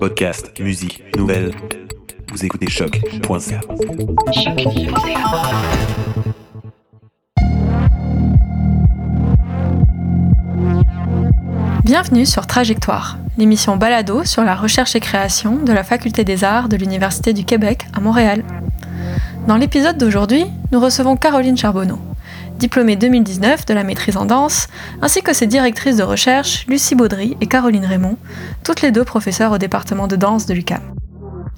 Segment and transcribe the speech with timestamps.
[0.00, 1.52] Podcast, musique, nouvelles.
[2.32, 3.60] Vous écoutez choc.ca.
[11.84, 16.70] Bienvenue sur Trajectoire, l'émission Balado sur la recherche et création de la Faculté des Arts
[16.70, 18.44] de l'Université du Québec à Montréal.
[19.46, 21.98] Dans l'épisode d'aujourd'hui, nous recevons Caroline Charbonneau,
[22.58, 24.68] diplômée 2019 de la maîtrise en danse,
[25.00, 28.16] ainsi que ses directrices de recherche, Lucie Baudry et Caroline Raymond,
[28.64, 30.82] toutes les deux professeurs au département de danse de l'UCAM.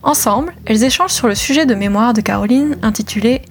[0.02, 3.42] Ensemble, elles échangent sur le sujet de mémoire de Caroline intitulé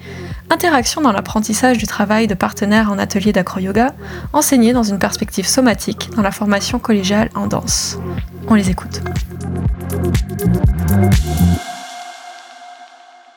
[0.52, 3.94] Interaction dans l'apprentissage du travail de partenaire en atelier d'acro-yoga,
[4.34, 8.00] enseigné dans une perspective somatique dans la formation collégiale en danse.
[8.48, 9.02] On les écoute.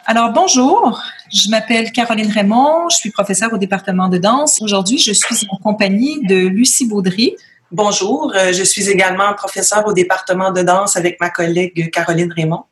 [0.07, 1.03] Alors bonjour,
[1.33, 4.61] je m'appelle Caroline Raymond, je suis professeure au département de danse.
[4.61, 7.37] Aujourd'hui, je suis en compagnie de Lucie Baudry.
[7.71, 12.65] Bonjour, euh, je suis également professeure au département de danse avec ma collègue Caroline Raymond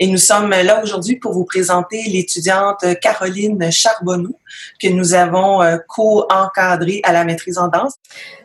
[0.00, 4.34] et nous sommes là aujourd'hui pour vous présenter l'étudiante Caroline Charbonneau
[4.82, 7.94] que nous avons euh, co-encadrée à la maîtrise en danse.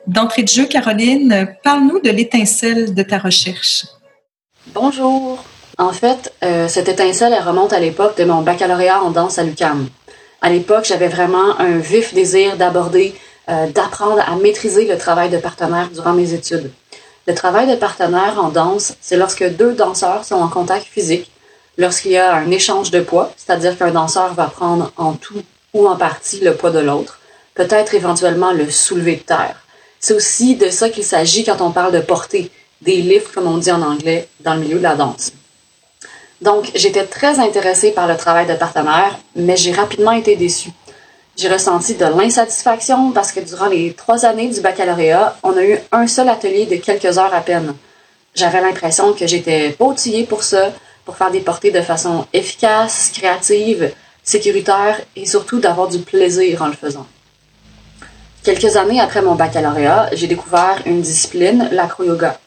[0.06, 3.88] D'entrée de jeu, Caroline, parle-nous de l'étincelle de ta recherche.
[4.68, 5.44] Bonjour.
[5.80, 9.44] En fait, euh, cette étincelle, elle remonte à l'époque de mon baccalauréat en danse à
[9.44, 9.88] l'UCAM.
[10.42, 13.16] À l'époque, j'avais vraiment un vif désir d'aborder,
[13.50, 16.70] euh, d'apprendre à maîtriser le travail de partenaire durant mes études.
[17.26, 21.32] Le travail de partenaire en danse, c'est lorsque deux danseurs sont en contact physique,
[21.78, 25.42] lorsqu'il y a un échange de poids, c'est-à-dire qu'un danseur va prendre en tout
[25.74, 27.20] ou en partie le poids de l'autre,
[27.56, 29.56] peut-être éventuellement le soulever de terre.
[30.00, 33.58] C'est aussi de ça qu'il s'agit quand on parle de porter, des lifts comme on
[33.58, 35.32] dit en anglais, dans le milieu de la danse.
[36.44, 40.72] Donc, j'étais très intéressée par le travail de partenaire, mais j'ai rapidement été déçue.
[41.38, 45.78] J'ai ressenti de l'insatisfaction parce que durant les trois années du baccalauréat, on a eu
[45.94, 47.74] un seul atelier de quelques heures à peine.
[48.36, 50.74] J'avais l'impression que j'étais pas outillée pour ça,
[51.06, 56.68] pour faire des portées de façon efficace, créative, sécuritaire et surtout d'avoir du plaisir en
[56.68, 57.08] le faisant.
[58.44, 62.38] Quelques années après mon baccalauréat, j'ai découvert une discipline, l'acro-yoga.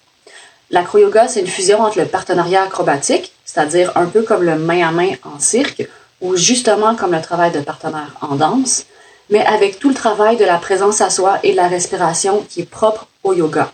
[0.70, 4.90] L'acro-yoga, c'est une fusion entre le partenariat acrobatique, c'est-à-dire un peu comme le main à
[4.90, 5.88] main en cirque,
[6.20, 8.84] ou justement comme le travail de partenaire en danse,
[9.30, 12.60] mais avec tout le travail de la présence à soi et de la respiration qui
[12.60, 13.72] est propre au yoga.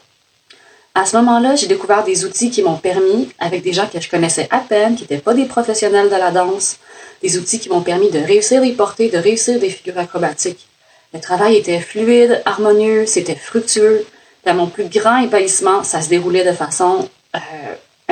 [0.94, 4.08] À ce moment-là, j'ai découvert des outils qui m'ont permis, avec des gens que je
[4.08, 6.78] connaissais à peine, qui n'étaient pas des professionnels de la danse,
[7.20, 10.68] des outils qui m'ont permis de réussir des portées, de réussir des figures acrobatiques.
[11.12, 14.06] Le travail était fluide, harmonieux, c'était fructueux,
[14.46, 17.38] dans mon plus grand ébahissement, ça se déroulait de façon euh,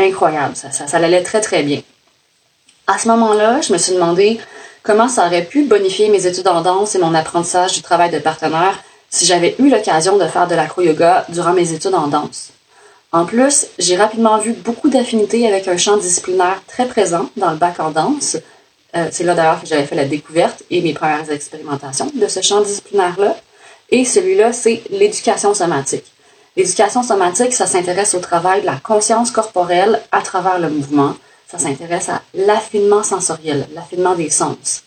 [0.00, 0.56] incroyable.
[0.56, 1.82] Ça, ça, ça allait très, très bien.
[2.86, 4.40] À ce moment-là, je me suis demandé
[4.82, 8.18] comment ça aurait pu bonifier mes études en danse et mon apprentissage du travail de
[8.18, 12.50] partenaire si j'avais eu l'occasion de faire de l'acro-yoga durant mes études en danse.
[13.12, 17.56] En plus, j'ai rapidement vu beaucoup d'affinités avec un champ disciplinaire très présent dans le
[17.56, 18.36] bac en danse.
[18.96, 22.40] Euh, c'est là d'ailleurs que j'avais fait la découverte et mes premières expérimentations de ce
[22.40, 23.36] champ disciplinaire-là.
[23.90, 26.04] Et celui-là, c'est l'éducation somatique.
[26.56, 31.14] L'éducation somatique, ça s'intéresse au travail de la conscience corporelle à travers le mouvement.
[31.48, 34.82] Ça s'intéresse à l'affinement sensoriel, l'affinement des sens.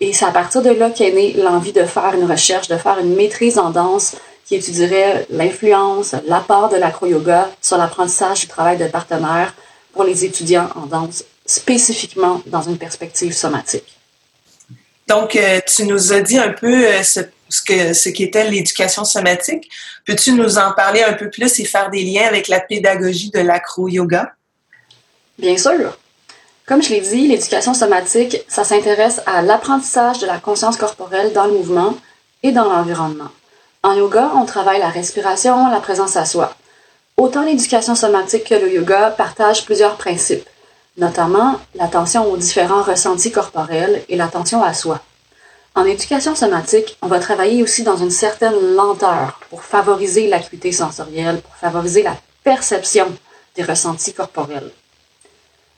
[0.00, 2.98] Et c'est à partir de là qu'est née l'envie de faire une recherche, de faire
[2.98, 4.16] une maîtrise en danse
[4.46, 9.54] qui étudierait l'influence, l'apport de l'acro-yoga sur l'apprentissage du travail de partenaire
[9.92, 13.98] pour les étudiants en danse, spécifiquement dans une perspective somatique.
[15.06, 19.04] Donc, euh, tu nous as dit un peu euh, ce ce, ce qui était l'éducation
[19.04, 19.68] somatique.
[20.10, 23.38] Peux-tu nous en parler un peu plus et faire des liens avec la pédagogie de
[23.38, 24.32] l'acro-yoga?
[25.38, 25.96] Bien sûr.
[26.66, 31.46] Comme je l'ai dit, l'éducation somatique, ça s'intéresse à l'apprentissage de la conscience corporelle dans
[31.46, 31.96] le mouvement
[32.42, 33.28] et dans l'environnement.
[33.84, 36.56] En yoga, on travaille la respiration, la présence à soi.
[37.16, 40.48] Autant l'éducation somatique que le yoga partagent plusieurs principes,
[40.96, 45.00] notamment l'attention aux différents ressentis corporels et l'attention à soi.
[45.80, 51.40] En éducation somatique, on va travailler aussi dans une certaine lenteur pour favoriser l'acuité sensorielle,
[51.40, 53.06] pour favoriser la perception
[53.56, 54.72] des ressentis corporels.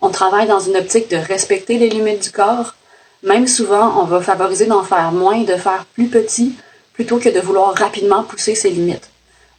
[0.00, 2.75] On travaille dans une optique de respecter les limites du corps.
[3.23, 6.56] Même souvent, on va favoriser d'en faire moins, de faire plus petit,
[6.94, 9.09] plutôt que de vouloir rapidement pousser ses limites.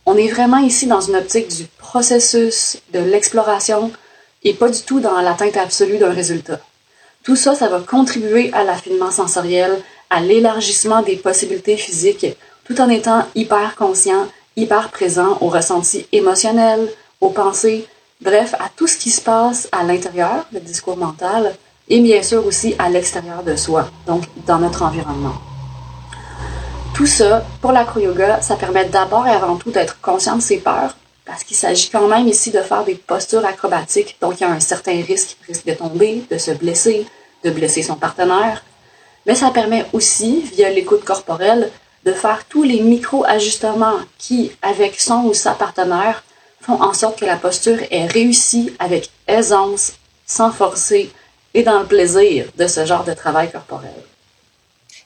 [0.06, 3.94] On est vraiment ici dans une optique du processus, de l'exploration,
[4.44, 6.60] et pas du tout dans l'atteinte absolue d'un résultat.
[7.24, 12.28] Tout ça, ça va contribuer à l'affinement sensoriel, à l'élargissement des possibilités physiques,
[12.66, 16.88] tout en étant hyper conscient, hyper présent aux ressentis émotionnels,
[17.22, 17.88] aux pensées,
[18.22, 21.56] bref, à tout ce qui se passe à l'intérieur, le discours mental,
[21.90, 25.36] et bien sûr aussi à l'extérieur de soi, donc dans notre environnement.
[26.94, 30.96] Tout ça, pour l'acro-yoga, ça permet d'abord et avant tout d'être conscient de ses peurs,
[31.26, 34.52] parce qu'il s'agit quand même ici de faire des postures acrobatiques, donc il y a
[34.52, 37.06] un certain risque, risque de tomber, de se blesser,
[37.44, 38.64] de blesser son partenaire.
[39.26, 41.72] Mais ça permet aussi, via l'écoute corporelle,
[42.06, 46.24] de faire tous les micro-ajustements qui, avec son ou sa partenaire,
[46.62, 49.94] font en sorte que la posture est réussie avec aisance,
[50.26, 51.12] sans forcer
[51.54, 53.92] et dans le plaisir de ce genre de travail corporel.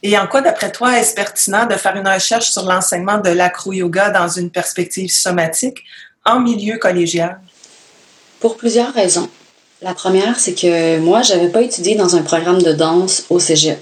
[0.04, 4.12] Et en quoi, d'après toi, est-ce pertinent de faire une recherche sur l'enseignement de l'acro-yoga
[4.12, 5.84] dans une perspective somatique
[6.24, 7.40] en milieu collégial?
[8.40, 9.30] Pour plusieurs raisons.
[9.82, 13.80] La première, c'est que moi, j'avais pas étudié dans un programme de danse au cégep.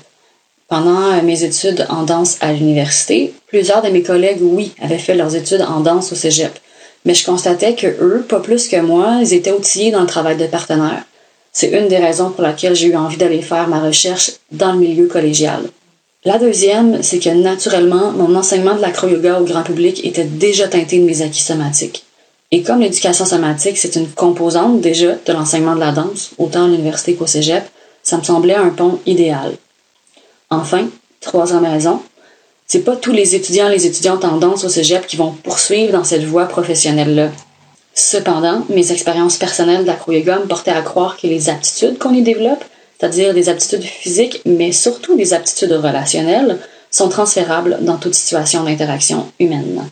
[0.68, 5.36] Pendant mes études en danse à l'université, plusieurs de mes collègues, oui, avaient fait leurs
[5.36, 6.58] études en danse au cégep.
[7.06, 10.38] Mais je constatais que eux, pas plus que moi, ils étaient outillés dans le travail
[10.38, 11.04] de partenaire.
[11.54, 14.80] C'est une des raisons pour laquelle j'ai eu envie d'aller faire ma recherche dans le
[14.80, 15.62] milieu collégial.
[16.26, 20.98] La deuxième, c'est que naturellement, mon enseignement de l'acro-yoga au grand public était déjà teinté
[20.98, 22.06] de mes acquis somatiques.
[22.50, 26.68] Et comme l'éducation somatique, c'est une composante déjà de l'enseignement de la danse, autant à
[26.68, 27.64] l'université qu'au cégep,
[28.02, 29.54] ça me semblait un pont idéal.
[30.56, 30.88] Enfin,
[31.22, 32.02] troisième raison,
[32.68, 36.24] c'est pas tous les étudiants les étudiantes en au cégep qui vont poursuivre dans cette
[36.24, 37.30] voie professionnelle-là.
[37.94, 42.64] Cependant, mes expériences personnelles d'acro-yoga me portaient à croire que les aptitudes qu'on y développe
[43.00, 46.60] c'est-à-dire des aptitudes physiques, mais surtout des aptitudes relationnelles,
[46.92, 49.90] sont transférables dans toute situation d'interaction humaine.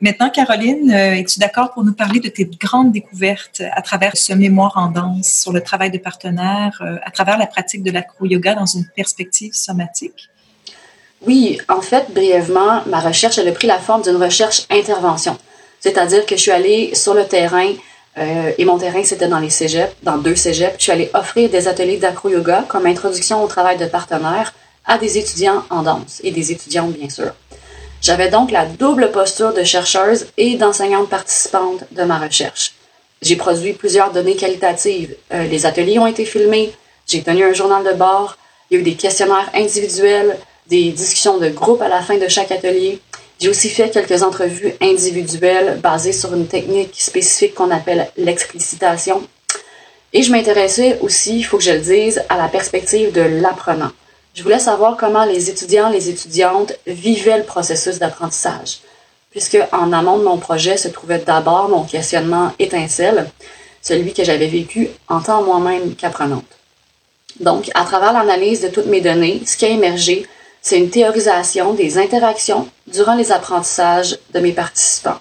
[0.00, 4.34] Maintenant, Caroline, euh, es-tu d'accord pour nous parler de tes grandes découvertes à travers ce
[4.34, 8.54] mémoire en danse sur le travail de partenaire, euh, à travers la pratique de l'acro-yoga
[8.54, 10.28] dans une perspective somatique?
[11.26, 15.38] Oui, en fait, brièvement, ma recherche, elle a pris la forme d'une recherche intervention.
[15.80, 17.72] C'est-à-dire que je suis allée sur le terrain
[18.18, 20.74] euh, et mon terrain, c'était dans les cégeps, dans deux cégeps.
[20.76, 24.52] Je suis allée offrir des ateliers d'acro-yoga comme introduction au travail de partenaire
[24.84, 27.32] à des étudiants en danse et des étudiantes, bien sûr.
[28.06, 32.72] J'avais donc la double posture de chercheuse et d'enseignante participante de ma recherche.
[33.20, 35.16] J'ai produit plusieurs données qualitatives.
[35.34, 36.72] Euh, les ateliers ont été filmés,
[37.08, 38.38] j'ai tenu un journal de bord,
[38.70, 40.38] il y a eu des questionnaires individuels,
[40.68, 43.00] des discussions de groupe à la fin de chaque atelier.
[43.40, 49.20] J'ai aussi fait quelques entrevues individuelles basées sur une technique spécifique qu'on appelle l'explicitation.
[50.12, 53.90] Et je m'intéressais aussi, il faut que je le dise, à la perspective de l'apprenant.
[54.36, 58.80] Je voulais savoir comment les étudiants, les étudiantes vivaient le processus d'apprentissage,
[59.30, 63.30] puisque en amont de mon projet se trouvait d'abord mon questionnement étincelle,
[63.80, 66.44] celui que j'avais vécu en tant moi-même qu'apprenante.
[67.40, 70.26] Donc, à travers l'analyse de toutes mes données, ce qui a émergé,
[70.60, 75.18] c'est une théorisation des interactions durant les apprentissages de mes participants.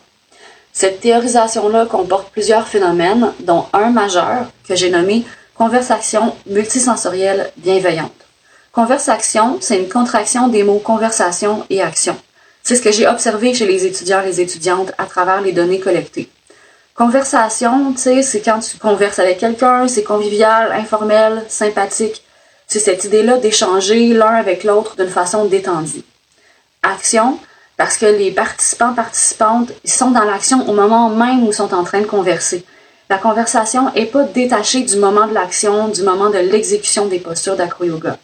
[0.73, 5.23] Cette théorisation-là comporte plusieurs phénomènes, dont un majeur que j'ai nommé
[5.53, 8.24] conversation multisensorielle bienveillante.
[8.75, 12.17] Conversation, c'est une contraction des mots conversation et action.
[12.61, 15.79] C'est ce que j'ai observé chez les étudiants et les étudiantes à travers les données
[15.79, 16.29] collectées.
[16.93, 22.21] Conversation, tu sais, c'est quand tu converses avec quelqu'un, c'est convivial, informel, sympathique,
[22.67, 26.03] c'est cette idée-là d'échanger l'un avec l'autre d'une façon détendue.
[26.83, 27.39] Action,
[27.77, 31.73] parce que les participants, participantes, ils sont dans l'action au moment même où ils sont
[31.73, 32.65] en train de converser.
[33.09, 37.55] La conversation n'est pas détachée du moment de l'action, du moment de l'exécution des postures
[37.55, 38.17] d'acro-yoga.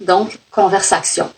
[0.00, 1.30] Donc, conversation.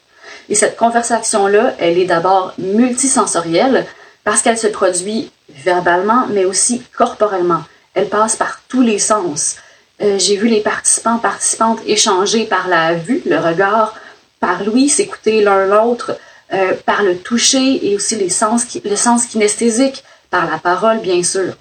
[0.49, 3.87] Et cette conversation-là, elle est d'abord multisensorielle
[4.25, 7.63] parce qu'elle se produit verbalement, mais aussi corporellement.
[7.95, 9.57] Elle passe par tous les sens.
[10.01, 13.95] Euh, j'ai vu les participants, participantes échanger par la vue, le regard,
[14.41, 16.17] par l'ouïe, s'écouter l'un l'autre,
[16.53, 21.23] euh, par le toucher et aussi les sens, le sens kinesthésique, par la parole, bien
[21.23, 21.55] sûr.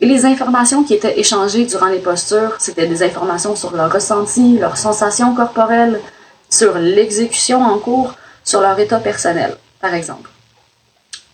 [0.00, 4.58] Et les informations qui étaient échangées durant les postures, c'était des informations sur leur ressenti,
[4.58, 6.00] leurs sensations corporelles,
[6.50, 8.14] sur l'exécution en cours,
[8.44, 10.30] sur leur état personnel, par exemple.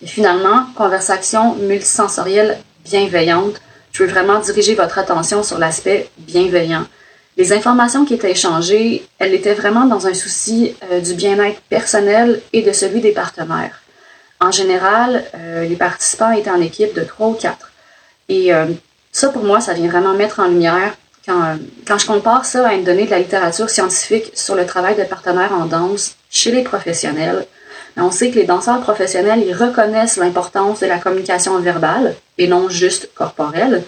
[0.01, 3.61] Et finalement, conversation multisensorielle bienveillante
[3.95, 6.83] je veux vraiment diriger votre attention sur l'aspect bienveillant.
[7.37, 12.41] Les informations qui étaient échangées, elles étaient vraiment dans un souci euh, du bien-être personnel
[12.51, 13.83] et de celui des partenaires.
[14.41, 17.71] En général, euh, les participants étaient en équipe de trois ou quatre.
[18.27, 18.65] Et euh,
[19.13, 20.93] ça, pour moi, ça vient vraiment mettre en lumière
[21.25, 25.03] quand, je compare ça à une donnée de la littérature scientifique sur le travail de
[25.03, 27.45] partenaires en danse chez les professionnels.
[27.97, 32.69] On sait que les danseurs professionnels, ils reconnaissent l'importance de la communication verbale et non
[32.69, 33.83] juste corporelle,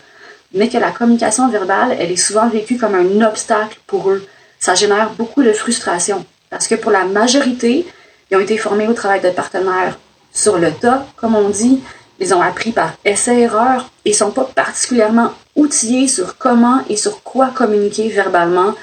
[0.53, 4.25] mais que la communication verbale, elle est souvent vécue comme un obstacle pour eux.
[4.59, 7.85] Ça génère beaucoup de frustration parce que pour la majorité,
[8.31, 9.99] ils ont été formés au travail de partenaire
[10.33, 11.81] sur le tas, comme on dit.
[12.19, 17.47] Ils ont appris par essai-erreur et sont pas particulièrement outillés sur comment et sur quoi
[17.47, 18.73] communiquer verbalement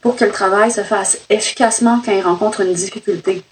[0.00, 3.44] pour que le travail se fasse efficacement quand ils rencontrent une difficulté.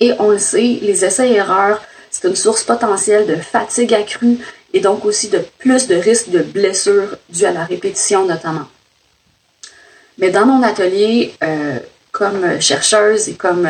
[0.00, 1.80] Et on le sait, les essais-erreurs,
[2.10, 4.38] c'est une source potentielle de fatigue accrue
[4.74, 8.66] et donc aussi de plus de risques de blessures dues à la répétition notamment.
[10.18, 11.78] Mais dans mon atelier, euh,
[12.10, 13.68] comme chercheuse et comme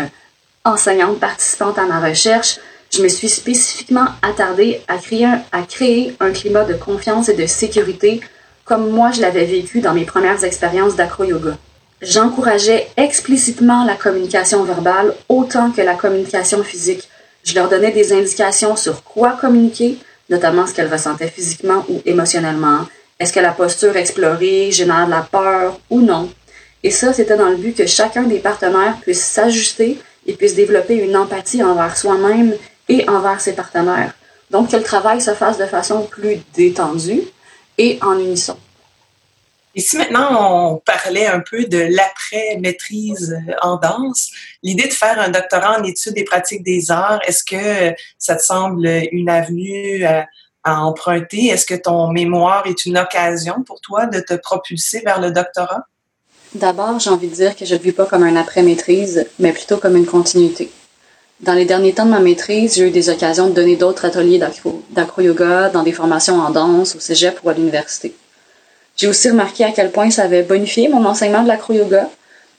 [0.64, 2.58] enseignante participante à ma recherche,
[2.92, 8.20] je me suis spécifiquement attardée à créer, un, climat de confiance et de sécurité
[8.64, 11.56] comme moi je l'avais vécu dans mes premières expériences d'acro-yoga.
[12.00, 17.08] J'encourageais explicitement la communication verbale autant que la communication physique.
[17.44, 22.86] Je leur donnais des indications sur quoi communiquer, notamment ce qu'elles ressentaient physiquement ou émotionnellement.
[23.18, 26.30] Est-ce que la posture explorée génère de la peur ou non?
[26.82, 30.96] Et ça, c'était dans le but que chacun des partenaires puisse s'ajuster et puisse développer
[30.96, 32.54] une empathie envers soi-même
[32.92, 34.14] et envers ses partenaires.
[34.50, 37.22] Donc, que le travail se fasse de façon plus détendue
[37.78, 38.58] et en unisson.
[39.74, 44.30] Et si maintenant on parlait un peu de l'après-maîtrise en danse,
[44.62, 48.42] l'idée de faire un doctorat en études des pratiques des arts, est-ce que ça te
[48.42, 50.26] semble une avenue à,
[50.62, 51.46] à emprunter?
[51.46, 55.86] Est-ce que ton mémoire est une occasion pour toi de te propulser vers le doctorat?
[56.54, 59.54] D'abord, j'ai envie de dire que je ne le vis pas comme un après-maîtrise, mais
[59.54, 60.70] plutôt comme une continuité.
[61.42, 64.40] Dans les derniers temps de ma maîtrise, j'ai eu des occasions de donner d'autres ateliers
[64.90, 68.14] d'acro-yoga dans des formations en danse, au cégep ou à l'université.
[68.96, 72.08] J'ai aussi remarqué à quel point ça avait bonifié mon enseignement de l'acro-yoga.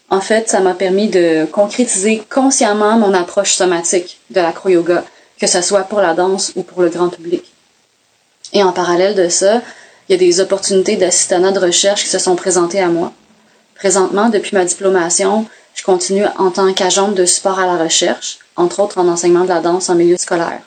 [0.10, 5.06] En fait, ça m'a permis de concrétiser consciemment mon approche somatique de l'acro-yoga,
[5.40, 7.54] que ce soit pour la danse ou pour le grand public.
[8.52, 9.62] Et en parallèle de ça,
[10.10, 13.14] il y a des opportunités d'assistanat de recherche qui se sont présentées à moi.
[13.76, 18.80] Présentement, depuis ma diplomation, je continue en tant qu'agent de support à la recherche, entre
[18.82, 20.62] autres en enseignement de la danse en milieu scolaire.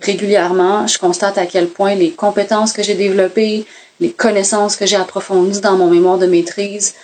[0.00, 3.66] Régulièrement, je constate à quel point les compétences que j'ai développées,
[4.00, 6.94] les connaissances que j'ai approfondies dans mon mémoire de maîtrise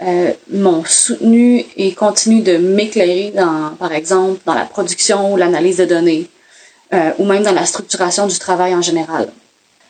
[0.00, 5.76] euh, m'ont soutenu et continuent de m'éclairer dans, par exemple, dans la production ou l'analyse
[5.76, 6.30] de données,
[6.94, 9.28] euh, ou même dans la structuration du travail en général.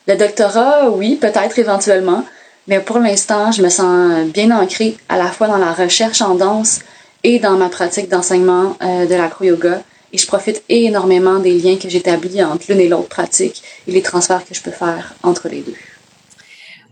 [0.07, 2.25] Le doctorat, oui, peut-être éventuellement,
[2.67, 6.35] mais pour l'instant, je me sens bien ancrée à la fois dans la recherche en
[6.35, 6.79] danse
[7.23, 9.81] et dans ma pratique d'enseignement euh, de l'acro-yoga.
[10.11, 14.01] Et je profite énormément des liens que j'établis entre l'une et l'autre pratique et les
[14.01, 15.75] transferts que je peux faire entre les deux.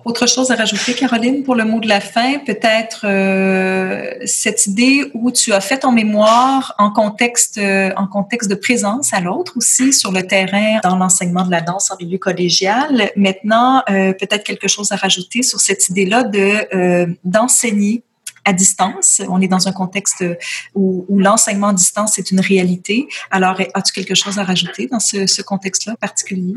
[0.08, 5.12] Autre chose à rajouter, Caroline, pour le mot de la fin, peut-être euh, cette idée
[5.14, 9.58] où tu as fait ton mémoire en contexte, euh, en contexte de présence à l'autre
[9.58, 13.12] aussi sur le terrain dans l'enseignement de la danse en milieu collégial.
[13.18, 18.04] Maintenant, euh, peut-être quelque chose à rajouter sur cette idée-là de d'enseigner
[18.48, 19.22] à distance.
[19.30, 20.24] On est dans un contexte
[20.74, 23.08] où, où l'enseignement à distance est une réalité.
[23.30, 26.54] Alors, as-tu quelque chose à rajouter dans ce, ce contexte-là particulier?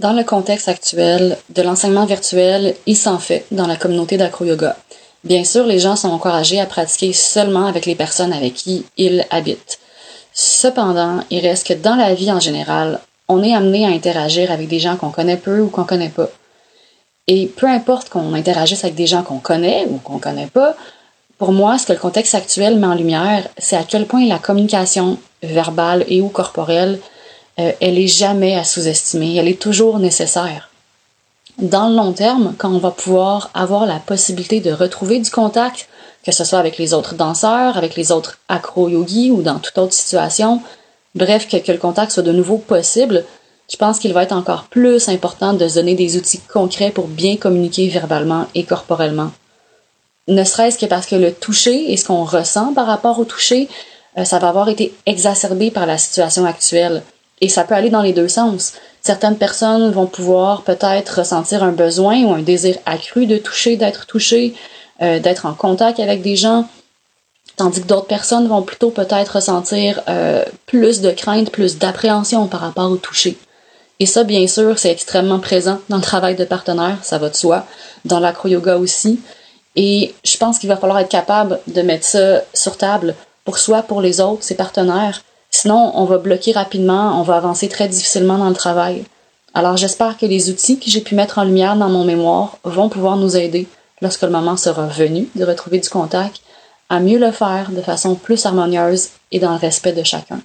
[0.00, 4.76] Dans le contexte actuel de l'enseignement virtuel, il s'en fait dans la communauté d'acro-yoga.
[5.24, 9.26] Bien sûr, les gens sont encouragés à pratiquer seulement avec les personnes avec qui ils
[9.30, 9.78] habitent.
[10.32, 14.68] Cependant, il reste que dans la vie en général, on est amené à interagir avec
[14.68, 16.30] des gens qu'on connaît peu ou qu'on connaît pas.
[17.28, 20.74] Et peu importe qu'on interagisse avec des gens qu'on connaît ou qu'on connaît pas,
[21.36, 24.38] pour moi, ce que le contexte actuel met en lumière, c'est à quel point la
[24.38, 26.98] communication verbale et ou corporelle
[27.58, 30.70] euh, elle est jamais à sous-estimer, elle est toujours nécessaire.
[31.58, 35.88] Dans le long terme, quand on va pouvoir avoir la possibilité de retrouver du contact,
[36.24, 39.92] que ce soit avec les autres danseurs, avec les autres acro-yogis ou dans toute autre
[39.92, 40.62] situation,
[41.16, 43.24] bref, que, que le contact soit de nouveau possible,
[43.70, 47.06] je pense qu'il va être encore plus important de se donner des outils concrets pour
[47.06, 49.30] bien communiquer verbalement et corporellement.
[50.26, 53.68] Ne serait-ce que parce que le toucher et ce qu'on ressent par rapport au toucher,
[54.16, 57.02] euh, ça va avoir été exacerbé par la situation actuelle.
[57.40, 58.72] Et ça peut aller dans les deux sens.
[59.00, 64.06] Certaines personnes vont pouvoir peut-être ressentir un besoin ou un désir accru de toucher, d'être
[64.06, 64.54] touché,
[65.02, 66.66] euh, d'être en contact avec des gens,
[67.56, 72.60] tandis que d'autres personnes vont plutôt peut-être ressentir euh, plus de crainte, plus d'appréhension par
[72.60, 73.38] rapport au toucher.
[74.00, 77.36] Et ça, bien sûr, c'est extrêmement présent dans le travail de partenaire, ça va de
[77.36, 77.66] soi,
[78.04, 79.20] dans l'acro-yoga aussi.
[79.76, 83.14] Et je pense qu'il va falloir être capable de mettre ça sur table
[83.44, 87.68] pour soi, pour les autres, ses partenaires, Sinon, on va bloquer rapidement, on va avancer
[87.68, 89.04] très difficilement dans le travail.
[89.54, 92.88] Alors j'espère que les outils que j'ai pu mettre en lumière dans mon mémoire vont
[92.88, 93.66] pouvoir nous aider,
[94.02, 96.42] lorsque le moment sera venu de retrouver du contact,
[96.90, 100.40] à mieux le faire de façon plus harmonieuse et dans le respect de chacun.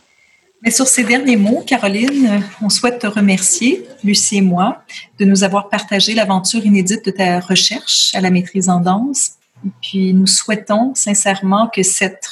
[0.64, 4.82] Mais sur ces derniers mots, Caroline, on souhaite te remercier, Lucie et moi,
[5.20, 9.32] de nous avoir partagé l'aventure inédite de ta recherche à la maîtrise en danse.
[9.66, 12.28] Et puis nous souhaitons sincèrement que cette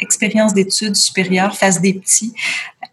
[0.00, 2.34] expérience d'études supérieures fasse des petits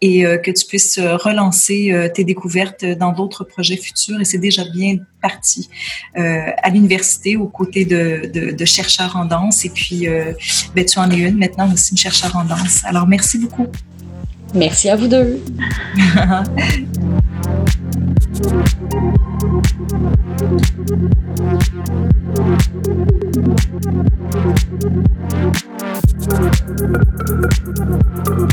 [0.01, 4.22] et euh, que tu puisses euh, relancer euh, tes découvertes dans d'autres projets futurs.
[4.22, 5.70] Et c'est déjà bien parti
[6.15, 9.65] à l'université aux côtés de, chercheurs en danse.
[9.65, 10.08] Et puis,
[10.75, 12.86] ben, tu en es une maintenant aussi, une chercheure en danse.
[12.86, 13.67] Alors, merci beaucoup.
[14.57, 15.39] Merci à vous deux.